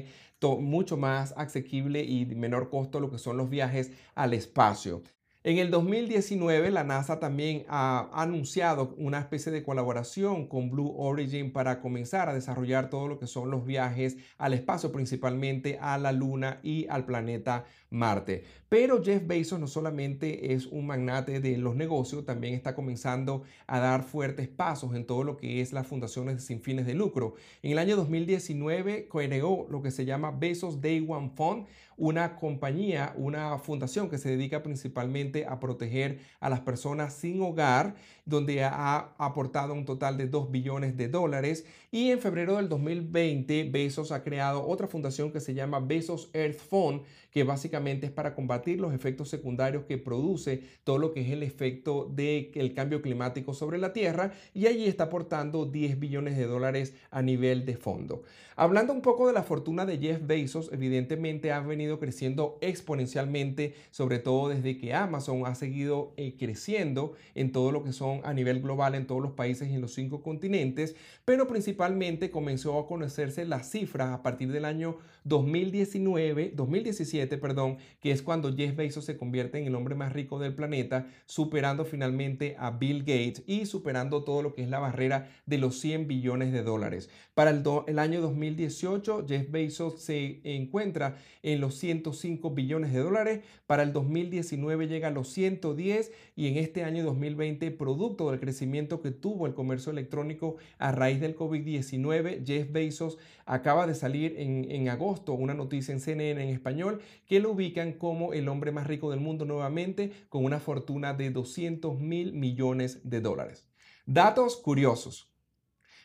mucho 0.59 0.97
más 0.97 1.33
asequible 1.37 2.03
y 2.03 2.25
menor 2.25 2.69
costo 2.69 2.99
lo 2.99 3.09
que 3.09 3.17
son 3.17 3.37
los 3.37 3.49
viajes 3.49 3.91
al 4.15 4.33
espacio. 4.33 5.01
En 5.47 5.59
el 5.59 5.71
2019, 5.71 6.71
la 6.71 6.83
NASA 6.83 7.21
también 7.21 7.63
ha 7.69 8.09
anunciado 8.11 8.93
una 8.97 9.19
especie 9.19 9.49
de 9.49 9.63
colaboración 9.63 10.45
con 10.45 10.69
Blue 10.69 10.93
Origin 10.97 11.53
para 11.53 11.79
comenzar 11.79 12.27
a 12.27 12.33
desarrollar 12.33 12.89
todo 12.89 13.07
lo 13.07 13.17
que 13.17 13.27
son 13.27 13.49
los 13.49 13.65
viajes 13.65 14.17
al 14.37 14.53
espacio, 14.53 14.91
principalmente 14.91 15.77
a 15.79 15.97
la 15.97 16.11
Luna 16.11 16.59
y 16.63 16.85
al 16.89 17.05
planeta 17.05 17.63
Marte. 17.89 18.43
Pero 18.67 19.01
Jeff 19.01 19.25
Bezos 19.25 19.61
no 19.61 19.67
solamente 19.67 20.53
es 20.53 20.65
un 20.65 20.85
magnate 20.85 21.39
de 21.39 21.57
los 21.57 21.77
negocios, 21.77 22.25
también 22.25 22.53
está 22.53 22.75
comenzando 22.75 23.43
a 23.65 23.79
dar 23.79 24.03
fuertes 24.03 24.49
pasos 24.49 24.93
en 24.95 25.05
todo 25.05 25.23
lo 25.23 25.37
que 25.37 25.61
es 25.61 25.71
las 25.71 25.87
fundaciones 25.87 26.43
sin 26.43 26.59
fines 26.59 26.85
de 26.85 26.93
lucro. 26.93 27.35
En 27.63 27.71
el 27.71 27.79
año 27.79 27.95
2019 27.95 29.07
creó 29.09 29.65
lo 29.69 29.81
que 29.81 29.91
se 29.91 30.03
llama 30.03 30.31
Bezos 30.31 30.81
Day 30.81 31.05
One 31.07 31.31
Fund, 31.33 31.67
una 31.97 32.35
compañía, 32.35 33.13
una 33.17 33.57
fundación 33.57 34.09
que 34.09 34.17
se 34.17 34.29
dedica 34.29 34.63
principalmente 34.63 35.45
a 35.45 35.59
proteger 35.59 36.19
a 36.39 36.49
las 36.49 36.61
personas 36.61 37.13
sin 37.13 37.41
hogar, 37.41 37.95
donde 38.25 38.63
ha 38.63 39.15
aportado 39.17 39.73
un 39.73 39.85
total 39.85 40.17
de 40.17 40.27
2 40.27 40.51
billones 40.51 40.95
de 40.95 41.07
dólares. 41.09 41.65
Y 41.91 42.11
en 42.11 42.19
febrero 42.19 42.57
del 42.57 42.69
2020, 42.69 43.69
Bezos 43.71 44.11
ha 44.11 44.23
creado 44.23 44.67
otra 44.67 44.87
fundación 44.87 45.31
que 45.31 45.39
se 45.39 45.53
llama 45.53 45.79
Bezos 45.79 46.29
Earth 46.33 46.59
Fund, 46.59 47.01
que 47.31 47.43
básicamente 47.43 48.07
es 48.07 48.11
para 48.11 48.35
combatir 48.35 48.79
los 48.79 48.93
efectos 48.93 49.29
secundarios 49.29 49.85
que 49.85 49.97
produce 49.97 50.63
todo 50.83 50.97
lo 50.97 51.13
que 51.13 51.21
es 51.21 51.29
el 51.31 51.43
efecto 51.43 52.11
del 52.13 52.73
cambio 52.75 53.01
climático 53.01 53.53
sobre 53.53 53.77
la 53.77 53.93
Tierra. 53.93 54.33
Y 54.53 54.67
allí 54.67 54.85
está 54.85 55.05
aportando 55.05 55.65
10 55.65 55.99
billones 55.99 56.37
de 56.37 56.45
dólares 56.45 56.93
a 57.09 57.21
nivel 57.21 57.65
de 57.65 57.77
fondo. 57.77 58.23
Hablando 58.55 58.91
un 58.91 59.01
poco 59.01 59.27
de 59.27 59.33
la 59.33 59.43
fortuna 59.43 59.85
de 59.85 59.99
Jeff 59.99 60.19
Bezos, 60.25 60.71
evidentemente 60.73 61.51
ha 61.51 61.59
venido 61.59 61.86
creciendo 61.99 62.57
exponencialmente, 62.61 63.73
sobre 63.91 64.19
todo 64.19 64.49
desde 64.49 64.77
que 64.77 64.93
Amazon 64.93 65.43
ha 65.45 65.55
seguido 65.55 66.13
eh, 66.17 66.35
creciendo 66.37 67.13
en 67.35 67.51
todo 67.51 67.71
lo 67.71 67.83
que 67.83 67.93
son 67.93 68.21
a 68.23 68.33
nivel 68.33 68.61
global 68.61 68.95
en 68.95 69.07
todos 69.07 69.21
los 69.21 69.31
países 69.31 69.69
y 69.69 69.75
en 69.75 69.81
los 69.81 69.93
cinco 69.93 70.21
continentes, 70.21 70.95
pero 71.25 71.47
principalmente 71.47 72.29
comenzó 72.29 72.77
a 72.77 72.87
conocerse 72.87 73.45
las 73.45 73.71
cifras 73.71 74.09
a 74.09 74.21
partir 74.21 74.51
del 74.51 74.65
año 74.65 74.97
2019, 75.23 76.53
2017, 76.55 77.37
perdón, 77.37 77.77
que 77.99 78.11
es 78.11 78.21
cuando 78.21 78.55
Jeff 78.55 78.75
Bezos 78.75 79.05
se 79.05 79.17
convierte 79.17 79.57
en 79.57 79.65
el 79.65 79.75
hombre 79.75 79.95
más 79.95 80.13
rico 80.13 80.39
del 80.39 80.55
planeta, 80.55 81.07
superando 81.25 81.83
finalmente 81.85 82.55
a 82.59 82.71
Bill 82.71 82.99
Gates 82.99 83.43
y 83.45 83.65
superando 83.65 84.23
todo 84.23 84.41
lo 84.41 84.53
que 84.53 84.63
es 84.63 84.69
la 84.69 84.79
barrera 84.79 85.29
de 85.45 85.57
los 85.57 85.79
100 85.79 86.07
billones 86.07 86.53
de 86.53 86.63
dólares. 86.63 87.09
Para 87.33 87.51
el, 87.51 87.63
el 87.87 87.99
año 87.99 88.21
2018, 88.21 89.25
Jeff 89.27 89.51
Bezos 89.51 90.01
se 90.01 90.39
encuentra 90.43 91.17
en 91.43 91.61
los 91.61 91.75
105 91.79 92.51
billones 92.51 92.93
de 92.93 92.99
dólares, 92.99 93.41
para 93.65 93.83
el 93.83 93.93
2019 93.93 94.87
llega 94.87 95.07
a 95.07 95.11
los 95.11 95.29
110 95.29 96.11
y 96.35 96.47
en 96.47 96.57
este 96.57 96.83
año 96.83 97.03
2020, 97.03 97.71
producto 97.71 98.29
del 98.29 98.39
crecimiento 98.39 99.01
que 99.01 99.11
tuvo 99.11 99.47
el 99.47 99.53
comercio 99.53 99.91
electrónico 99.91 100.57
a 100.77 100.91
raíz 100.91 101.19
del 101.19 101.35
COVID-19, 101.35 102.45
Jeff 102.45 102.71
Bezos 102.71 103.17
acaba 103.45 103.87
de 103.87 103.95
salir 103.95 104.35
en, 104.37 104.69
en 104.69 104.89
agosto 104.89 105.33
una 105.33 105.53
noticia 105.53 105.93
en 105.93 105.99
CNN 105.99 106.43
en 106.43 106.49
español 106.49 107.01
que 107.25 107.39
lo 107.39 107.51
ubican 107.51 107.93
como 107.93 108.33
el 108.33 108.47
hombre 108.49 108.71
más 108.71 108.87
rico 108.87 109.11
del 109.11 109.19
mundo 109.19 109.45
nuevamente 109.45 110.11
con 110.29 110.43
una 110.45 110.59
fortuna 110.59 111.13
de 111.13 111.31
200 111.31 111.99
mil 111.99 112.33
millones 112.33 113.01
de 113.03 113.21
dólares. 113.21 113.67
Datos 114.05 114.57
curiosos. 114.57 115.36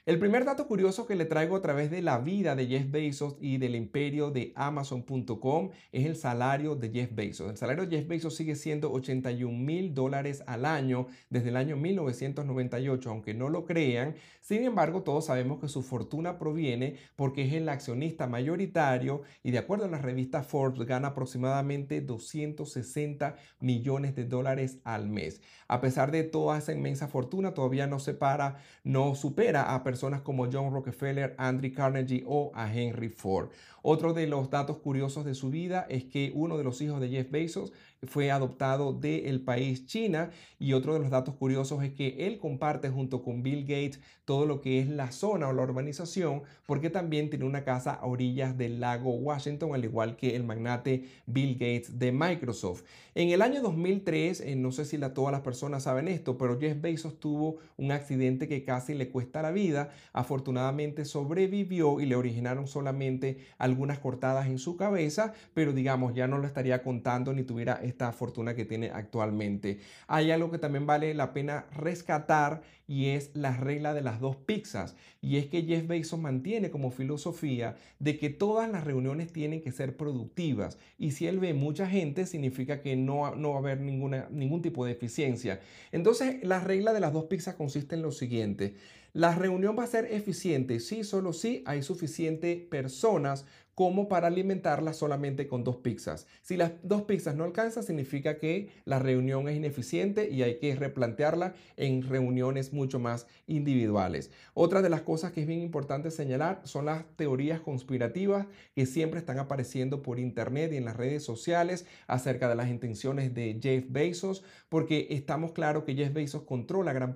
El 0.04 0.18
primer 0.18 0.44
dato 0.44 0.66
curioso 0.66 1.06
que 1.06 1.14
le 1.14 1.26
traigo 1.26 1.54
a 1.54 1.62
través 1.62 1.88
de 1.88 2.02
la 2.02 2.18
vida 2.18 2.56
de 2.56 2.66
Jeff 2.66 2.90
Bezos 2.90 3.36
y 3.40 3.58
del 3.58 3.76
imperio 3.76 4.32
de 4.32 4.52
Amazon.com 4.56 5.70
es 5.92 6.06
el 6.06 6.16
salario 6.16 6.74
de 6.74 6.90
Jeff 6.90 7.14
Bezos. 7.14 7.48
El 7.48 7.56
salario 7.56 7.86
de 7.86 7.96
Jeff 7.96 8.08
Bezos 8.08 8.34
sigue 8.34 8.56
siendo 8.56 8.90
81 8.90 9.56
mil 9.56 9.94
dólares 9.94 10.42
al 10.48 10.64
año 10.64 11.06
desde 11.30 11.50
el 11.50 11.56
año 11.56 11.76
1998, 11.76 13.10
aunque 13.10 13.32
no 13.32 13.48
lo 13.48 13.64
crean. 13.64 14.16
Sin 14.40 14.64
embargo, 14.64 15.04
todos 15.04 15.26
sabemos 15.26 15.60
que 15.60 15.68
su 15.68 15.84
fortuna 15.84 16.36
proviene 16.36 16.96
porque 17.14 17.46
es 17.46 17.52
el 17.52 17.68
accionista 17.68 18.26
mayoritario 18.26 19.22
y 19.44 19.52
de 19.52 19.58
acuerdo 19.58 19.84
a 19.84 19.88
la 19.88 19.98
revista 19.98 20.42
Forbes 20.42 20.84
gana 20.84 21.08
aproximadamente 21.08 22.00
260 22.00 23.36
millones 23.60 24.16
de 24.16 24.24
dólares 24.24 24.78
al 24.82 25.08
mes. 25.08 25.40
A 25.68 25.80
pesar 25.80 26.10
de 26.10 26.24
toda 26.24 26.58
esa 26.58 26.72
inmensa 26.72 27.06
fortuna, 27.06 27.54
todavía 27.54 27.86
no 27.86 28.00
separa, 28.00 28.56
no 28.82 29.14
supera 29.14 29.72
a 29.72 29.84
personas 29.92 30.22
como 30.22 30.50
John 30.50 30.72
Rockefeller, 30.72 31.34
Andrew 31.36 31.70
Carnegie 31.74 32.24
o 32.26 32.50
a 32.54 32.74
Henry 32.74 33.10
Ford. 33.10 33.50
Otro 33.82 34.14
de 34.14 34.26
los 34.26 34.48
datos 34.48 34.78
curiosos 34.78 35.26
de 35.26 35.34
su 35.34 35.50
vida 35.50 35.84
es 35.90 36.04
que 36.04 36.32
uno 36.34 36.56
de 36.56 36.64
los 36.64 36.80
hijos 36.80 36.98
de 36.98 37.10
Jeff 37.10 37.30
Bezos 37.30 37.74
fue 38.06 38.30
adoptado 38.30 38.92
del 38.92 39.40
país 39.42 39.86
China 39.86 40.30
y 40.58 40.72
otro 40.72 40.94
de 40.94 41.00
los 41.00 41.10
datos 41.10 41.36
curiosos 41.36 41.82
es 41.84 41.92
que 41.92 42.26
él 42.26 42.38
comparte 42.38 42.90
junto 42.90 43.22
con 43.22 43.42
Bill 43.42 43.62
Gates 43.62 44.00
todo 44.24 44.44
lo 44.46 44.60
que 44.60 44.80
es 44.80 44.88
la 44.88 45.12
zona 45.12 45.48
o 45.48 45.52
la 45.52 45.62
urbanización 45.62 46.42
porque 46.66 46.90
también 46.90 47.30
tiene 47.30 47.44
una 47.44 47.64
casa 47.64 47.92
a 47.92 48.06
orillas 48.06 48.58
del 48.58 48.80
lago 48.80 49.12
Washington 49.12 49.74
al 49.74 49.84
igual 49.84 50.16
que 50.16 50.34
el 50.34 50.42
magnate 50.42 51.04
Bill 51.26 51.54
Gates 51.54 51.98
de 51.98 52.12
Microsoft. 52.12 52.82
En 53.14 53.28
el 53.28 53.42
año 53.42 53.60
2003, 53.60 54.40
eh, 54.40 54.56
no 54.56 54.72
sé 54.72 54.84
si 54.86 54.96
la, 54.96 55.12
todas 55.12 55.32
las 55.32 55.42
personas 55.42 55.82
saben 55.82 56.08
esto, 56.08 56.38
pero 56.38 56.58
Jeff 56.58 56.80
Bezos 56.80 57.20
tuvo 57.20 57.58
un 57.76 57.92
accidente 57.92 58.48
que 58.48 58.64
casi 58.64 58.94
le 58.94 59.10
cuesta 59.10 59.42
la 59.42 59.50
vida. 59.50 59.90
Afortunadamente 60.14 61.04
sobrevivió 61.04 62.00
y 62.00 62.06
le 62.06 62.16
originaron 62.16 62.66
solamente 62.66 63.38
algunas 63.58 63.98
cortadas 63.98 64.46
en 64.46 64.58
su 64.58 64.76
cabeza, 64.76 65.34
pero 65.52 65.74
digamos 65.74 66.14
ya 66.14 66.26
no 66.26 66.38
lo 66.38 66.46
estaría 66.46 66.82
contando 66.82 67.34
ni 67.34 67.42
tuviera 67.42 67.80
esta 67.92 68.12
fortuna 68.12 68.54
que 68.54 68.64
tiene 68.64 68.90
actualmente. 68.90 69.78
Hay 70.08 70.30
algo 70.30 70.50
que 70.50 70.58
también 70.58 70.86
vale 70.86 71.14
la 71.14 71.32
pena 71.32 71.66
rescatar 71.76 72.62
y 72.86 73.06
es 73.10 73.30
la 73.34 73.56
regla 73.56 73.94
de 73.94 74.02
las 74.02 74.20
dos 74.20 74.36
pizzas. 74.36 74.96
Y 75.20 75.36
es 75.36 75.46
que 75.46 75.62
Jeff 75.62 75.86
Bezos 75.86 76.18
mantiene 76.18 76.70
como 76.70 76.90
filosofía 76.90 77.76
de 77.98 78.18
que 78.18 78.28
todas 78.28 78.70
las 78.70 78.84
reuniones 78.84 79.32
tienen 79.32 79.62
que 79.62 79.72
ser 79.72 79.96
productivas. 79.96 80.78
Y 80.98 81.12
si 81.12 81.26
él 81.26 81.38
ve 81.38 81.54
mucha 81.54 81.86
gente, 81.86 82.26
significa 82.26 82.82
que 82.82 82.96
no, 82.96 83.34
no 83.36 83.50
va 83.50 83.56
a 83.56 83.58
haber 83.60 83.80
ninguna, 83.80 84.28
ningún 84.30 84.62
tipo 84.62 84.84
de 84.84 84.92
eficiencia. 84.92 85.60
Entonces, 85.92 86.42
la 86.42 86.60
regla 86.60 86.92
de 86.92 87.00
las 87.00 87.12
dos 87.12 87.24
pizzas 87.24 87.54
consiste 87.54 87.94
en 87.94 88.02
lo 88.02 88.12
siguiente. 88.12 88.74
La 89.14 89.34
reunión 89.34 89.76
va 89.78 89.84
a 89.84 89.88
ser 89.88 90.06
eficiente 90.06 90.80
si 90.80 91.04
solo 91.04 91.34
si 91.34 91.62
hay 91.66 91.82
suficientes 91.82 92.62
personas 92.62 93.44
como 93.74 94.06
para 94.08 94.26
alimentarla 94.26 94.92
solamente 94.92 95.48
con 95.48 95.64
dos 95.64 95.76
pizzas. 95.76 96.26
Si 96.42 96.56
las 96.56 96.72
dos 96.82 97.02
pizzas 97.02 97.34
no 97.34 97.44
alcanzan, 97.44 97.82
significa 97.82 98.38
que 98.38 98.68
la 98.84 98.98
reunión 98.98 99.48
es 99.48 99.56
ineficiente 99.56 100.28
y 100.30 100.42
hay 100.42 100.58
que 100.58 100.74
replantearla 100.74 101.54
en 101.76 102.02
reuniones 102.02 102.72
mucho 102.72 102.98
más 102.98 103.26
individuales. 103.46 104.30
Otra 104.52 104.82
de 104.82 104.90
las 104.90 105.02
cosas 105.02 105.32
que 105.32 105.40
es 105.40 105.46
bien 105.46 105.62
importante 105.62 106.10
señalar 106.10 106.60
son 106.64 106.84
las 106.84 107.04
teorías 107.16 107.60
conspirativas 107.60 108.46
que 108.74 108.84
siempre 108.84 109.20
están 109.20 109.38
apareciendo 109.38 110.02
por 110.02 110.18
internet 110.18 110.72
y 110.72 110.76
en 110.76 110.84
las 110.84 110.96
redes 110.96 111.24
sociales 111.24 111.86
acerca 112.06 112.48
de 112.50 112.56
las 112.56 112.68
intenciones 112.68 113.34
de 113.34 113.58
Jeff 113.62 113.86
Bezos, 113.88 114.44
porque 114.68 115.06
estamos 115.10 115.52
claros 115.52 115.84
que 115.84 115.94
Jeff 115.94 116.12
Bezos 116.12 116.42
controla 116.42 116.92
gran, 116.92 117.14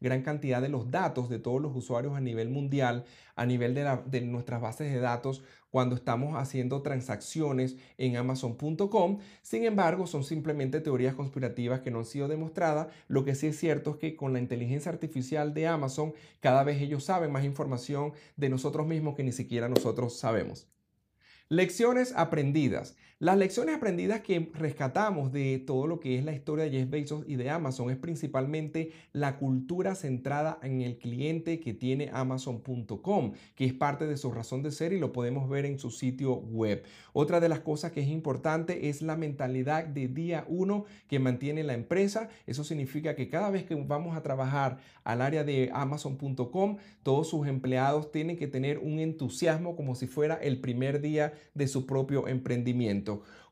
gran 0.00 0.22
cantidad 0.22 0.60
de 0.60 0.68
los 0.68 0.90
datos 0.90 1.09
de 1.10 1.38
todos 1.38 1.60
los 1.60 1.74
usuarios 1.74 2.16
a 2.16 2.20
nivel 2.20 2.48
mundial, 2.48 3.04
a 3.36 3.46
nivel 3.46 3.74
de, 3.74 3.98
de 4.06 4.20
nuestras 4.22 4.60
bases 4.60 4.92
de 4.92 5.00
datos 5.00 5.42
cuando 5.70 5.94
estamos 5.94 6.36
haciendo 6.36 6.82
transacciones 6.82 7.76
en 7.98 8.16
amazon.com. 8.16 9.18
Sin 9.42 9.64
embargo, 9.64 10.06
son 10.06 10.24
simplemente 10.24 10.80
teorías 10.80 11.14
conspirativas 11.14 11.80
que 11.80 11.90
no 11.90 11.98
han 12.00 12.04
sido 12.04 12.28
demostradas. 12.28 12.88
Lo 13.08 13.24
que 13.24 13.34
sí 13.34 13.48
es 13.48 13.58
cierto 13.58 13.92
es 13.92 13.96
que 13.96 14.16
con 14.16 14.32
la 14.32 14.38
inteligencia 14.38 14.90
artificial 14.90 15.54
de 15.54 15.66
Amazon, 15.66 16.12
cada 16.40 16.64
vez 16.64 16.80
ellos 16.80 17.04
saben 17.04 17.32
más 17.32 17.44
información 17.44 18.12
de 18.36 18.48
nosotros 18.48 18.86
mismos 18.86 19.14
que 19.14 19.24
ni 19.24 19.32
siquiera 19.32 19.68
nosotros 19.68 20.18
sabemos. 20.18 20.66
Lecciones 21.48 22.12
aprendidas. 22.16 22.96
Las 23.22 23.36
lecciones 23.36 23.76
aprendidas 23.76 24.22
que 24.22 24.50
rescatamos 24.54 25.30
de 25.30 25.58
todo 25.58 25.86
lo 25.86 26.00
que 26.00 26.16
es 26.16 26.24
la 26.24 26.32
historia 26.32 26.64
de 26.64 26.70
Jeff 26.70 26.88
Bezos 26.88 27.24
y 27.26 27.36
de 27.36 27.50
Amazon 27.50 27.90
es 27.90 27.98
principalmente 27.98 28.92
la 29.12 29.36
cultura 29.36 29.94
centrada 29.94 30.58
en 30.62 30.80
el 30.80 30.96
cliente 30.96 31.60
que 31.60 31.74
tiene 31.74 32.08
Amazon.com, 32.14 33.32
que 33.56 33.66
es 33.66 33.74
parte 33.74 34.06
de 34.06 34.16
su 34.16 34.32
razón 34.32 34.62
de 34.62 34.70
ser 34.70 34.94
y 34.94 34.98
lo 34.98 35.12
podemos 35.12 35.50
ver 35.50 35.66
en 35.66 35.78
su 35.78 35.90
sitio 35.90 36.32
web. 36.32 36.82
Otra 37.12 37.40
de 37.40 37.50
las 37.50 37.60
cosas 37.60 37.92
que 37.92 38.00
es 38.00 38.08
importante 38.08 38.88
es 38.88 39.02
la 39.02 39.18
mentalidad 39.18 39.84
de 39.84 40.08
día 40.08 40.46
uno 40.48 40.86
que 41.06 41.18
mantiene 41.18 41.62
la 41.62 41.74
empresa. 41.74 42.30
Eso 42.46 42.64
significa 42.64 43.16
que 43.16 43.28
cada 43.28 43.50
vez 43.50 43.64
que 43.64 43.74
vamos 43.74 44.16
a 44.16 44.22
trabajar 44.22 44.78
al 45.04 45.20
área 45.20 45.44
de 45.44 45.68
Amazon.com, 45.74 46.78
todos 47.02 47.28
sus 47.28 47.46
empleados 47.46 48.12
tienen 48.12 48.38
que 48.38 48.46
tener 48.46 48.78
un 48.78 48.98
entusiasmo 48.98 49.76
como 49.76 49.94
si 49.94 50.06
fuera 50.06 50.36
el 50.36 50.58
primer 50.62 51.02
día 51.02 51.34
de 51.52 51.68
su 51.68 51.84
propio 51.84 52.26
emprendimiento. 52.26 53.09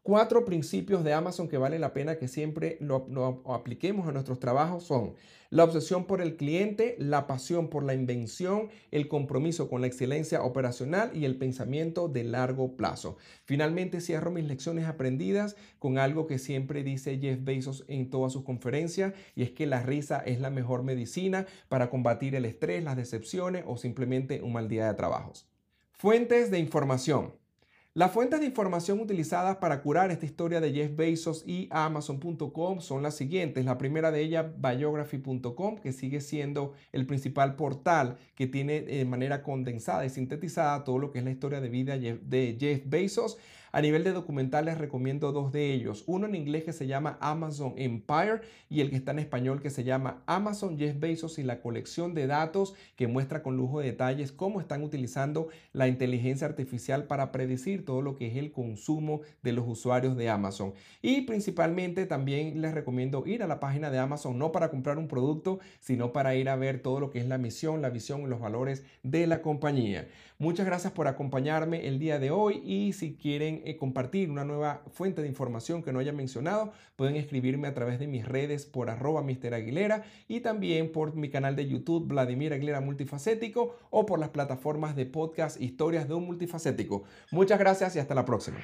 Cuatro 0.08 0.46
principios 0.46 1.04
de 1.04 1.12
Amazon 1.12 1.48
que 1.48 1.58
vale 1.58 1.78
la 1.78 1.92
pena 1.92 2.16
que 2.16 2.28
siempre 2.28 2.78
lo, 2.80 3.42
apliquemos 3.44 4.08
a 4.08 4.12
nuestros 4.12 4.40
trabajos 4.40 4.84
son 4.84 5.12
la 5.50 5.64
obsesión 5.64 6.06
por 6.06 6.22
el 6.22 6.36
cliente, 6.36 6.96
la 6.98 7.26
pasión 7.26 7.68
por 7.68 7.82
la 7.82 7.92
invención, 7.92 8.70
el 8.90 9.08
compromiso 9.08 9.68
con 9.68 9.82
la 9.82 9.86
excelencia 9.86 10.42
operacional 10.42 11.10
y 11.14 11.26
el 11.26 11.36
pensamiento 11.36 12.08
de 12.08 12.24
largo 12.24 12.74
plazo. 12.74 13.18
Finalmente 13.44 14.00
cierro 14.00 14.30
mis 14.30 14.46
lecciones 14.46 14.86
aprendidas 14.86 15.56
con 15.78 15.98
algo 15.98 16.26
que 16.26 16.38
siempre 16.38 16.82
dice 16.82 17.18
Jeff 17.18 17.44
Bezos 17.44 17.84
en 17.88 18.08
todas 18.08 18.32
sus 18.32 18.44
conferencias 18.44 19.12
y 19.34 19.42
es 19.42 19.50
que 19.50 19.66
la 19.66 19.82
risa 19.82 20.20
es 20.20 20.40
la 20.40 20.48
mejor 20.48 20.84
medicina 20.84 21.46
para 21.68 21.90
combatir 21.90 22.34
el 22.34 22.46
estrés, 22.46 22.82
las 22.82 22.96
decepciones 22.96 23.64
o 23.66 23.76
simplemente 23.76 24.40
un 24.40 24.54
mal 24.54 24.68
día 24.68 24.86
de 24.86 24.94
trabajos. 24.94 25.46
Fuentes 25.92 26.50
de 26.50 26.58
información. 26.60 27.32
Las 27.98 28.12
fuentes 28.12 28.38
de 28.38 28.46
información 28.46 29.00
utilizadas 29.00 29.56
para 29.56 29.82
curar 29.82 30.12
esta 30.12 30.24
historia 30.24 30.60
de 30.60 30.70
Jeff 30.70 30.94
Bezos 30.94 31.42
y 31.44 31.66
Amazon.com 31.72 32.80
son 32.80 33.02
las 33.02 33.16
siguientes. 33.16 33.64
La 33.64 33.76
primera 33.76 34.12
de 34.12 34.20
ellas, 34.20 34.46
biography.com, 34.56 35.78
que 35.78 35.90
sigue 35.90 36.20
siendo 36.20 36.74
el 36.92 37.06
principal 37.06 37.56
portal 37.56 38.16
que 38.36 38.46
tiene 38.46 38.82
de 38.82 39.04
manera 39.04 39.42
condensada 39.42 40.06
y 40.06 40.10
sintetizada 40.10 40.84
todo 40.84 41.00
lo 41.00 41.10
que 41.10 41.18
es 41.18 41.24
la 41.24 41.32
historia 41.32 41.60
de 41.60 41.70
vida 41.70 41.98
de 41.98 42.56
Jeff 42.60 42.82
Bezos. 42.86 43.36
A 43.72 43.80
nivel 43.80 44.04
de 44.04 44.12
documentales 44.12 44.78
recomiendo 44.78 45.32
dos 45.32 45.52
de 45.52 45.72
ellos. 45.72 46.04
Uno 46.06 46.26
en 46.26 46.34
inglés 46.34 46.64
que 46.64 46.72
se 46.72 46.86
llama 46.86 47.18
Amazon 47.20 47.74
Empire 47.76 48.40
y 48.70 48.80
el 48.80 48.90
que 48.90 48.96
está 48.96 49.12
en 49.12 49.18
español 49.18 49.60
que 49.60 49.70
se 49.70 49.84
llama 49.84 50.22
Amazon 50.26 50.78
Jeff 50.78 50.98
Bezos 50.98 51.38
y 51.38 51.42
la 51.42 51.60
colección 51.60 52.14
de 52.14 52.26
datos 52.26 52.74
que 52.96 53.06
muestra 53.06 53.42
con 53.42 53.56
lujo 53.56 53.80
de 53.80 53.86
detalles 53.86 54.32
cómo 54.32 54.60
están 54.60 54.82
utilizando 54.82 55.48
la 55.72 55.88
inteligencia 55.88 56.46
artificial 56.46 57.04
para 57.04 57.30
predecir 57.32 57.84
todo 57.84 58.02
lo 58.02 58.16
que 58.16 58.28
es 58.28 58.36
el 58.36 58.52
consumo 58.52 59.20
de 59.42 59.52
los 59.52 59.66
usuarios 59.68 60.16
de 60.16 60.30
Amazon. 60.30 60.72
Y 61.02 61.22
principalmente 61.22 62.06
también 62.06 62.60
les 62.60 62.72
recomiendo 62.72 63.26
ir 63.26 63.42
a 63.42 63.46
la 63.46 63.60
página 63.60 63.90
de 63.90 63.98
Amazon 63.98 64.38
no 64.38 64.52
para 64.52 64.70
comprar 64.70 64.98
un 64.98 65.08
producto, 65.08 65.58
sino 65.80 66.12
para 66.12 66.34
ir 66.34 66.48
a 66.48 66.56
ver 66.56 66.80
todo 66.80 67.00
lo 67.00 67.10
que 67.10 67.18
es 67.18 67.26
la 67.26 67.38
misión, 67.38 67.82
la 67.82 67.90
visión 67.90 68.22
y 68.22 68.26
los 68.26 68.40
valores 68.40 68.84
de 69.02 69.26
la 69.26 69.42
compañía. 69.42 70.08
Muchas 70.40 70.66
gracias 70.66 70.92
por 70.92 71.08
acompañarme 71.08 71.88
el 71.88 71.98
día 71.98 72.20
de 72.20 72.30
hoy 72.30 72.62
y 72.64 72.92
si 72.92 73.14
quieren 73.14 73.57
eh, 73.64 73.76
compartir 73.76 74.30
una 74.30 74.44
nueva 74.44 74.82
fuente 74.90 75.22
de 75.22 75.28
información 75.28 75.82
que 75.82 75.92
no 75.92 75.98
haya 75.98 76.12
mencionado, 76.12 76.72
pueden 76.96 77.16
escribirme 77.16 77.68
a 77.68 77.74
través 77.74 77.98
de 77.98 78.06
mis 78.06 78.26
redes 78.26 78.66
por 78.66 78.90
arroba 78.90 79.22
Mr. 79.22 79.54
Aguilera 79.54 80.04
y 80.28 80.40
también 80.40 80.92
por 80.92 81.14
mi 81.14 81.30
canal 81.30 81.56
de 81.56 81.68
YouTube 81.68 82.08
Vladimir 82.08 82.52
Aguilera 82.52 82.80
Multifacético 82.80 83.76
o 83.90 84.06
por 84.06 84.18
las 84.18 84.30
plataformas 84.30 84.96
de 84.96 85.06
podcast 85.06 85.60
Historias 85.60 86.08
de 86.08 86.14
un 86.14 86.26
Multifacético. 86.26 87.04
Muchas 87.30 87.58
gracias 87.58 87.96
y 87.96 87.98
hasta 87.98 88.14
la 88.14 88.24
próxima. 88.24 88.58